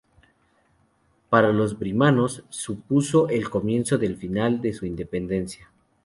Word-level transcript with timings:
Para 1.29 1.53
los 1.53 1.77
birmanos, 1.77 2.43
supuso 2.49 3.29
el 3.29 3.51
comienzo 3.51 3.99
del 3.99 4.17
final 4.17 4.59
de 4.59 4.73
su 4.73 4.87
independencia. 4.87 5.69